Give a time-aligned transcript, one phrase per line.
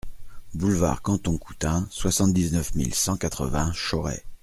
[0.55, 4.23] Boulevard Canton Coutain, soixante-dix-neuf mille cent quatre-vingts Chauray